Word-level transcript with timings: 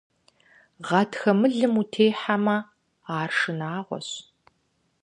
Гъатхэ 0.87 1.31
мылым 1.39 1.73
утемыхьэ, 1.81 2.57
ар 3.17 3.29
шынагъуэщ. 3.37 4.09